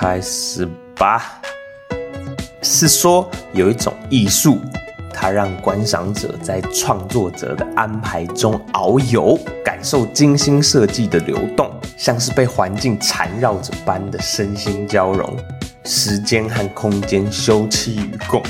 [0.00, 1.40] 开始吧。
[2.62, 4.60] 是说有一种艺术，
[5.12, 15.36] 它让观赏者在创作者的安排中遨游，感受精心设计的流动，像是被环境缠绕着般的身心交融，
[15.82, 18.40] 时间和空间休戚与共，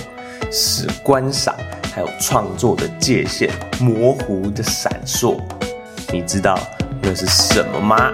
[0.52, 1.54] 使观赏
[1.94, 5.40] 还有创作的界限模糊的闪烁。
[6.12, 6.58] 你知道
[7.00, 8.12] 那是什么吗？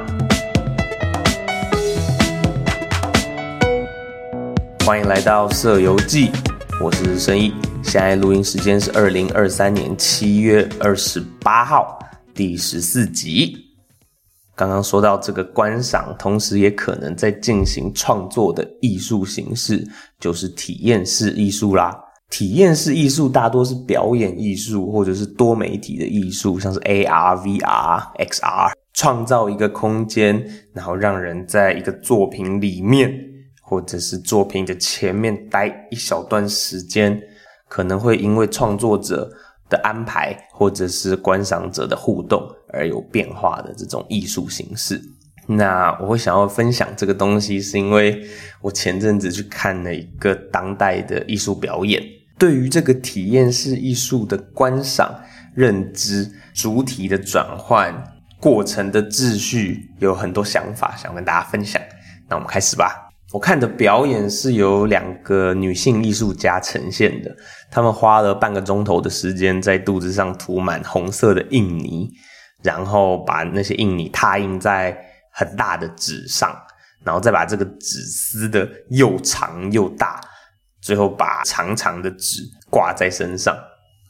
[4.87, 6.31] 欢迎来到色游记，
[6.79, 7.55] 我是申毅。
[7.83, 11.99] 现在录音时间是二零二三年七月二十八号，
[12.35, 13.57] 第十四集。
[14.55, 19.83] 刚刚说到这个观赏，同时也可能在进行创作的艺术形式，
[20.21, 21.99] 就是体验式艺术啦。
[22.29, 33.31] 体验式艺术大多是表演艺术，或者是多媒体的艺术，像是 AR、VR、XR，创造一个空间，然后让人在一个作品里面。
[33.75, 37.21] 或者是作品的前面待一小段时间，
[37.69, 39.29] 可能会因为创作者
[39.69, 42.41] 的安排，或者是观赏者的互动
[42.73, 45.03] 而有变化的这种艺术形式。
[45.49, 48.25] 那我会想要分享这个东西，是因为
[48.63, 52.01] 我前阵子去看了一个当代的艺术表演，
[52.39, 55.13] 对于这个体验式艺术的观赏、
[55.53, 57.93] 认知、主体的转换、
[58.39, 61.83] 过程的秩序，有很多想法想跟大家分享。
[62.29, 63.04] 那我们开始吧。
[63.35, 67.37] 我看的表演是由两个女性艺术家呈现的，
[67.69, 72.09] 她们花了半个钟头的时间在肚子上涂满红色的印泥，
[72.63, 74.97] 然后把那些印泥拓印在
[75.33, 76.57] 很大的纸上，
[77.03, 80.21] 然后再把这个纸撕的又长又大，
[80.81, 83.53] 最后把长长的纸挂在身上。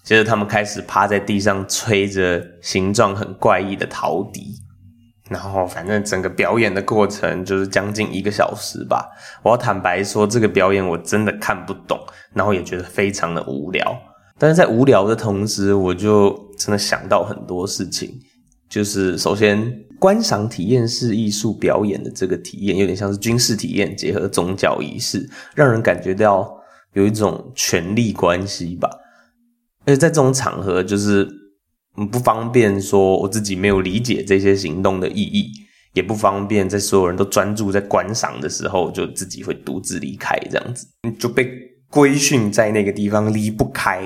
[0.03, 4.57] 接着，他们开始趴在地上吹着形状很怪异的陶笛。
[5.31, 9.09] 然后，反正整个表演的过程就是将近一个小时吧。
[9.43, 11.99] 我要坦白说，这个表演我真的看不懂，
[12.35, 13.97] 然后也觉得非常的无聊。
[14.39, 18.21] 但是在无聊的同时，我就真的想到很多事情。
[18.69, 26.55] 就是首先，观赏体验式艺术表演的这个体验，有点像是军事体验结合宗教仪式，让人感觉到
[26.93, 28.91] 有一种权力关系吧。
[29.87, 31.44] 而且在这种场合，就是。
[32.11, 35.53] 不方便说我自己没有理解这些行动的意义，
[35.93, 40.89] 也不方便在所有人都专注在观赏的时候，就自己会独自离开，这样子
[41.19, 41.49] 就被
[41.89, 44.03] 规训在那个地方离不开。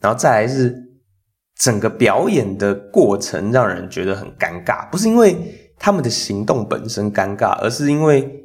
[0.00, 0.72] 然后再来是
[1.56, 5.36] 整个表演的过程让人觉得很尴尬，不是因为
[5.78, 8.44] 他们的行动本身尴尬，而是因为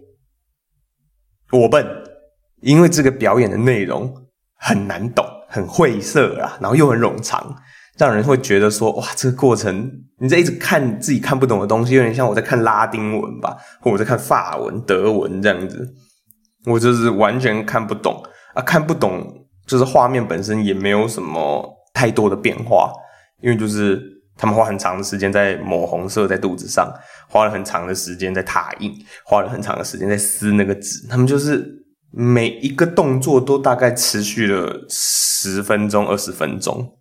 [1.52, 1.86] 我笨，
[2.62, 4.12] 因为这个表演的内容
[4.56, 7.56] 很难懂，很晦涩啊，然后又很冗长。
[8.00, 15.94] 让人会觉得说，哇，这个过程你在一直看自己看不懂的东西，有点像我在看拉丁文吧，或我在看法文、德文这样子，
[16.66, 18.24] 我就是完全看不懂。
[18.54, 22.92] 啊，看不懂，就是画面本身也没有什么太多的变化，
[23.42, 24.02] 因为就是
[24.38, 26.90] 他们花很长的时间在抹红色在肚子上，
[27.28, 28.92] 花了很长的时间在拓印，
[29.26, 31.64] 花了很长的时间在撕那个纸，他们就是
[32.12, 36.96] 每一个动作都大概持续了十分钟、二十分钟。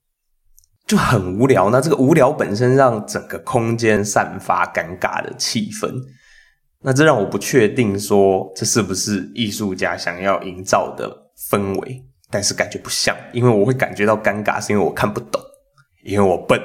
[0.89, 5.93] 就很无聊，那这个无聊本身让整个空间散发尴尬的气氛，
[6.81, 15.39] 那这让我不确定说这是不是艺术家想要营造的氛围，但是感觉不像，因为我会感觉到尴尬，是因为我看不懂，
[16.05, 16.59] 因为我笨。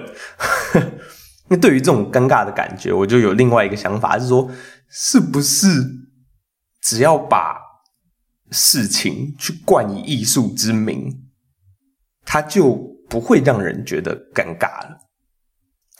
[1.50, 4.50] 那对于这种尴尬的感觉，我就有另外一个想法，是说
[4.88, 5.67] 是不是
[6.81, 7.57] 只要把
[8.51, 11.25] 事情去冠以艺术之名，
[12.23, 12.92] 它就。
[13.09, 14.97] 不会让人觉得尴尬了，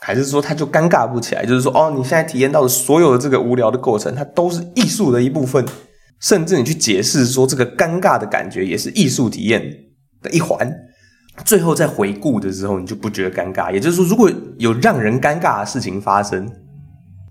[0.00, 1.46] 还是说他就尴尬不起来？
[1.46, 5.64] 就是说，哦，你现在体验到的所有的这个无聊的过程，它都是艺术的一部分，
[6.20, 9.62] 甚至你去解释说这个尴尬的感觉也是艺术体验
[10.22, 10.70] 的一环。
[11.44, 13.72] 最后在回顾的时候，你就不觉得尴尬。
[13.72, 16.48] 也就是说，如果有让人尴尬的事情发生，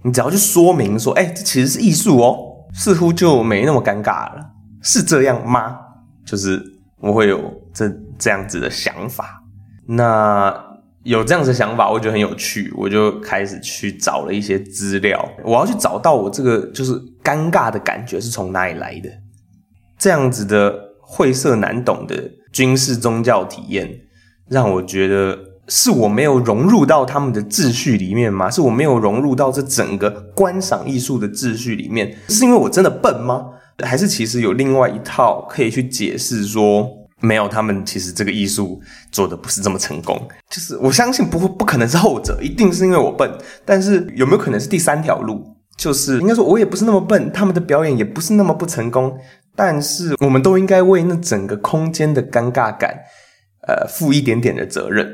[0.03, 2.37] 你只要去说明说，哎，这其实是艺术哦，
[2.73, 4.45] 似乎就没那么尴尬了，
[4.81, 5.77] 是这样吗？
[6.25, 6.61] 就是
[6.99, 9.42] 我会有这这样子的想法。
[9.85, 10.53] 那
[11.03, 15.29] 有这样子想法，我觉得很有趣，我就开始去找了一些资料。
[15.43, 19.09] 我要去找到我这个就是尴尬的感觉是从哪里来的。
[19.99, 23.89] 这样子的晦涩难懂的军事宗教体验，
[24.47, 25.37] 让我觉得
[25.67, 28.49] 是我没有融入到他们的秩序里面吗？
[28.49, 32.17] 是我没有融入到这整个观赏艺术的秩序里面？
[32.29, 33.47] 是因为我真的笨吗？
[33.83, 36.89] 还是其实有另外一套可以去解释说？
[37.23, 40.21] 没有，他们其实这个艺术做的不是这么成功。
[40.49, 43.31] 就是我相信不会，不可能是后者，一定是因为我笨。
[43.63, 45.41] 但是有没有可能是第三条路？
[45.77, 49.17] 就是应该说，我也不是那么笨，他们的表演也不是那么不成功，
[49.55, 52.93] 但是我们都应该为那整个空间的尴尬感，
[53.67, 55.07] 呃，负一点点的责任。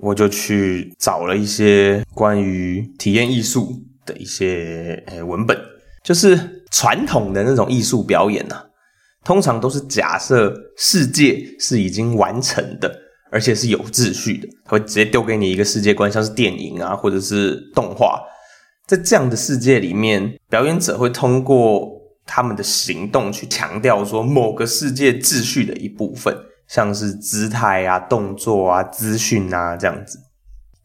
[0.00, 5.56] 我就去找了一些关于体验艺术的一些呃文本，
[6.02, 8.56] 就是传统的那种艺术表演呐，
[9.24, 12.94] 通常都是假设世界是已经完成的，
[13.30, 18.22] 而且是有秩序的，他会直接丢给你一个世界观，像是电影啊，或者是动画。
[18.86, 21.90] 在这样的世界里面，表演者会通过
[22.26, 26.36] 他们的行动去强调说某个世界秩序的一部分，
[26.68, 30.18] 像是姿态啊、动作啊、资讯啊这样子。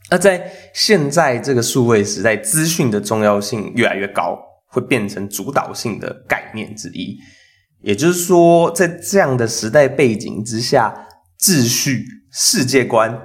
[0.09, 7.17] 那在现在这个数位时代，资讯的重要性越来越高，会变成主导性的概念之一。
[7.81, 10.93] 也就是说，在这样的时代背景之下，
[11.39, 13.19] 秩序、世界观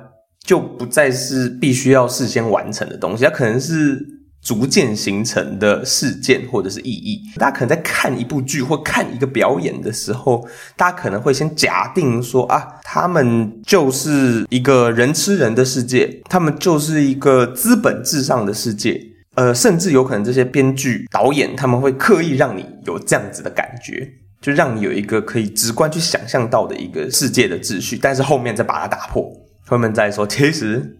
[0.45, 4.15] 就不再是必须要事先完成的东西，它可能是。
[4.45, 10.47] 逐渐形成的事件或者是意义，大家可能在看一部剧或看一个表演的时候，
[10.77, 19.01] 大家可能会先假定说啊，他们就是一个人吃人的世界，他们就是一个资本至上的世界，
[19.35, 24.07] 呃，甚至有可能这些编剧导演他们会刻意让你有这样子的感觉，
[24.45, 29.33] 就让你有一个可以直观去想象到的一个世界的秩序，但是后面再把它打破，
[29.65, 30.95] 后面再说，其实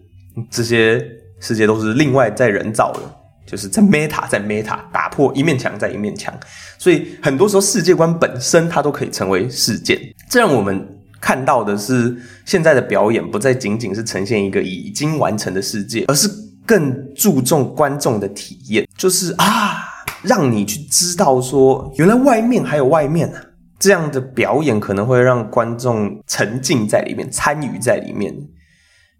[0.49, 0.99] 这些
[1.39, 3.01] 世界都是另外在人造的。
[3.45, 6.33] 就是在 meta 在 meta 打破一面墙在一面墙，
[6.79, 9.95] 所以很多时候世界观本身它都可以成为事件。
[10.27, 10.83] 这让我们
[11.21, 16.27] 看到的是，现在的表演不再仅仅是呈现一个已经完成的世界，而是
[16.65, 18.87] 更注重观众的体验。
[18.97, 19.84] 就是啊，
[20.25, 23.41] 让你去知道说，原来外面还有外面啊。
[23.79, 28.33] 这样的表演可能会让观众沉浸在里面，参与在里面，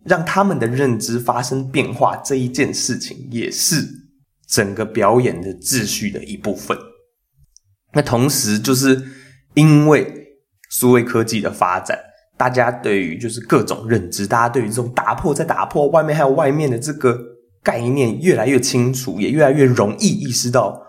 [0.06, 2.16] 让他们的认知发生变化。
[2.18, 4.06] 这一件事情也是。
[4.48, 6.78] 整个表演的秩序的一部分。
[7.94, 9.02] 那同时，就是
[9.56, 10.06] 因为
[10.70, 11.98] 数位科技的发展，
[12.38, 17.20] 大家对于就是各种认知，大家对于这种打破再打破，外面还有外面的这个
[17.64, 20.80] 概念越来越清楚，也越来越容易意识到，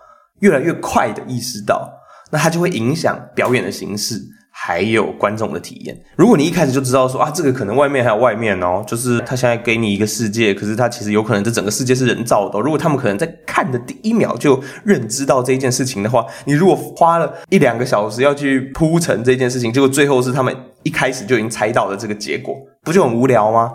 [0.40, 1.90] 越来越快的意识到，
[2.30, 4.20] 那它就会影响表演的形式。
[4.58, 5.94] 还有观众的体验。
[6.16, 12.58] 如果你一开始就知道说啊，这个可能外面还有外面哦，就是他现在给你一个世界，可是他其实有可能这整个世界是人造的。
[12.58, 23.74] 如果他们可能在看的第一秒就认知到这一件事情的话，你如果花了一两个小时要去铺陈这件事情，结果最后是他们一开始就已经猜到了这个结果，不就很无聊吗？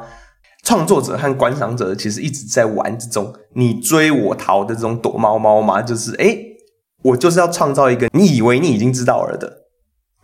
[0.63, 6.50] 创作者和观赏者其实一直在玩这种你追我逃的这种躲猫猫嘛，就是诶，
[7.01, 9.51] 我就是要创造一个你以为你已经知道了的。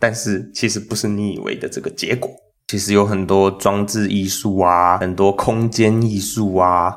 [0.00, 2.30] 但是其实不是你以为的这个结果。
[2.68, 6.94] 其实有很多装置艺术啊，很多空间艺术啊，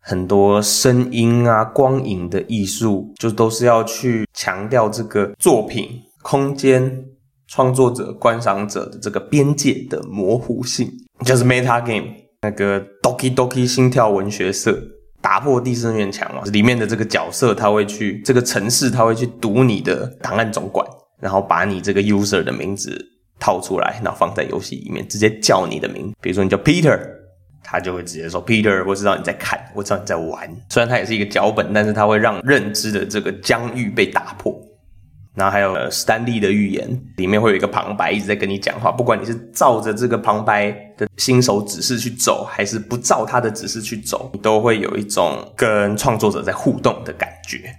[0.00, 5.88] 很多声音啊、光影的艺术，就都是要去强调这个作品
[6.22, 7.04] 空间
[7.48, 10.88] 创作者、观赏者的这个边界的模糊性。
[11.24, 12.08] 就是 Meta Game
[12.42, 14.78] 那个 Doki Doki 心跳文学社
[15.24, 20.86] 打破第四面墙嘛，里面的这个角色他会去这个城市，他会去读你的档案总管。
[21.20, 23.02] 然后把你这个 user 的名字
[23.40, 27.00] 套出来，然后放在游戏里面，直接叫你的名，比如说你叫 Peter，
[27.62, 30.46] 他就会直接说 Peter，我知道你在看，我知道你在玩。
[30.68, 34.54] 虽然它也是一个脚本，但是它会让认知的这个疆域被打破。
[35.34, 47.74] 然后还有史丹利的预言，里面会有一个旁白一直在跟你讲话，不管你是照着这个旁白的新手指示去走，还是不照他的指示去走，你都会有一种跟创作者在互动的感觉。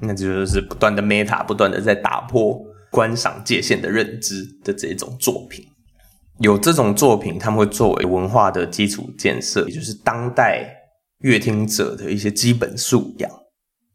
[0.00, 2.60] 那就是不断的 meta，不断的在打破。
[2.92, 5.64] 观赏界限的认知的这种作品，
[6.40, 10.68] 有这种作品，他们会作为文化的基础建设，也就是当代
[11.20, 13.30] 乐听者的一些基本素养。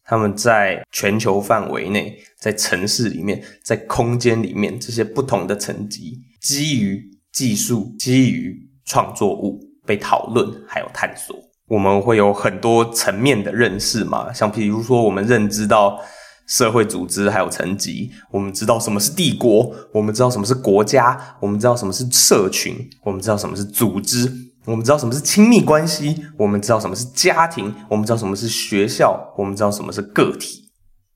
[0.06, 11.36] 他们在全球范围内，在城市里面，在空间里面，这些不同的层级，基于技术，基于创作物被讨论，还有探索。
[11.68, 16.00] 我们会有很多层面的认识嘛，像比如说，我们认知到。
[16.48, 24.32] 社会组织还有层级，我们知道什么是帝国，我们知道什么是国家，我们知道什么是社群，我们知道什么是组织，
[24.66, 30.70] 我们知道什么是亲密关系，我们知道什么是家庭，我们知道什么是学校，我们知道什么是个体。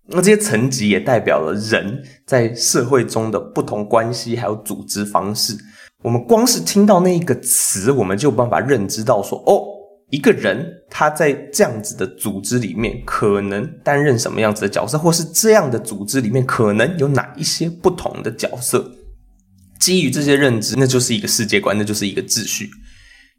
[0.07, 5.55] 那这些层级也代表了人在社会中的不同关系还有组织方式。
[6.01, 9.78] 我们光是听到那一个词，我们就有办法认知到说，哦。
[10.09, 18.91] 一个人他在这样子的组织里面可能担任什么样子的角色，或是这样的组织里面可能有哪一些不同的角色？
[19.79, 22.69] 基于这些认知，那就是一个世界观，那就是一个秩序，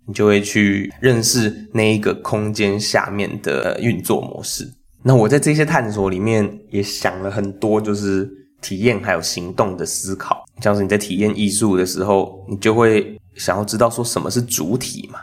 [0.06, 4.66] 你就会去认识那一个空间下面的运作模式。
[5.02, 8.30] 那我在这些探索里面也想了很多，就是
[8.62, 10.44] 体验还有行动的思考。
[10.62, 15.18] 像是你在体验艺术的时候，你就会想要知道说什么是主体嘛？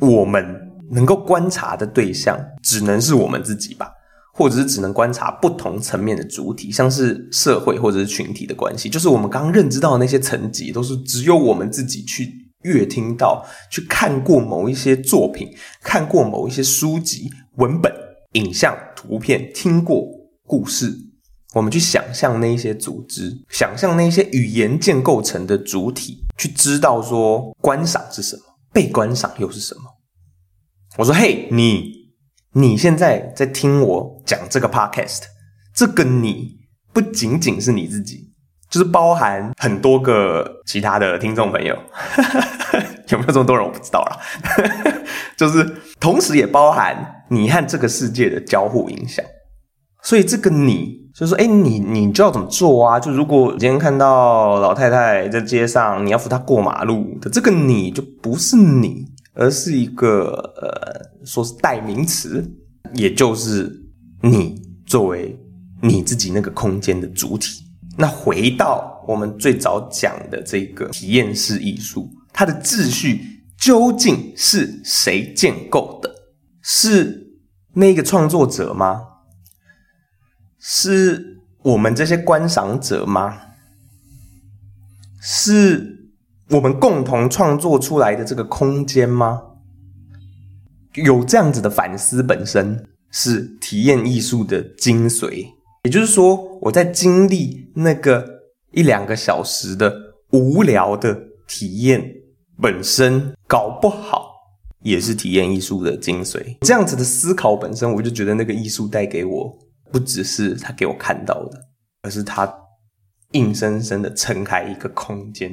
[0.00, 0.61] 我们
[0.92, 3.90] 能够观察的对象只能是我们自己吧？
[4.34, 12.32] 或者是只能观察不同层面的主体，像是社会或者是群体的关系，就是我们刚认知到的那些层级，都是只有我们自己去
[12.62, 17.92] 阅听到、去看过某一些作品、看过某一些书籍、文本、
[18.32, 20.02] 影像、图片、听过
[20.46, 20.90] 故事，
[21.52, 29.82] 我们去想象那一些组织，想象那些语言建构成的主体，去知道说观赏是什么，被观赏又是什么。
[30.98, 32.00] 我说：“嘿，你。”
[32.54, 35.22] 你现在在听我讲这个 podcast，
[35.74, 36.54] 这个你
[36.92, 38.28] 不仅仅是你自己，
[38.68, 41.74] 就是包含很多个其他的听众朋友，
[43.08, 44.20] 有没有这么多人我不知道啦，
[45.34, 45.64] 就是
[45.98, 49.24] 同时也包含你和这个世界的交互影响。
[50.02, 53.00] 所以这个你就是说，哎，你你就要怎么做啊？
[53.00, 59.06] 就如果今天看到老太太在街上，你要扶她过马路的这个你就不是你。
[59.34, 62.44] 而是一个呃，说是代名词，
[62.94, 63.82] 也就是
[64.20, 65.38] 你作为
[65.80, 67.64] 你自己那个空间的主体。
[67.96, 76.14] 那回到我们最早讲的这个体验式艺术，它的秩序究竟是谁建构的？
[76.60, 77.38] 是
[77.74, 79.00] 那个创作者吗？
[80.58, 83.38] 是我们这些观赏者吗？
[85.20, 86.01] 是？
[86.52, 89.40] 我们共同创作出来的这个空间吗？
[90.94, 95.46] 有这样子的反思，本身是体验艺术的精髓。
[95.84, 98.22] 也就是说，我在经历那个
[98.72, 99.90] 一两个小时的
[100.32, 101.18] 无聊的
[101.48, 102.04] 体验
[102.60, 104.28] 本身，搞不好
[104.82, 106.58] 也是体验艺术的精髓。
[106.60, 109.50] 这样子的思考本身，我就觉得那个艺术带给我，
[109.90, 111.58] 不只是他给我看到的，
[112.02, 112.54] 而是他
[113.30, 115.50] 硬生生的撑开一个空间。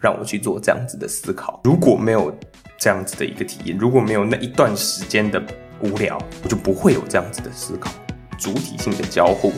[0.00, 1.60] 让我去做这样子的思考。
[1.64, 2.34] 如果没有
[2.78, 5.40] 这样子的一个体验，如果没有那一段时间的
[5.80, 7.90] 无聊，我就不会有这样子的思考。
[8.38, 9.52] 主体性的交互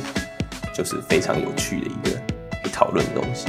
[0.74, 3.46] 就是非常有趣的一个讨论东西。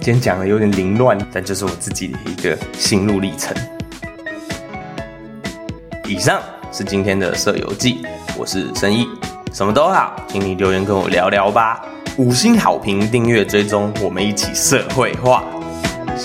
[0.00, 3.56] 今天讲的有点凌乱，但就是我自己的一个心路历程。
[6.08, 6.40] 以上
[6.72, 8.04] 是今天的色游记，
[8.36, 9.06] 我是申毅，
[9.52, 11.84] 什么都好，请你留言跟我聊聊吧。
[12.16, 15.44] 五星好评、订阅、追踪，我们一起社会化。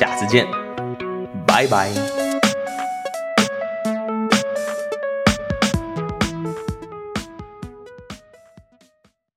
[0.02, 0.48] 下次见，
[1.46, 2.11] 拜拜。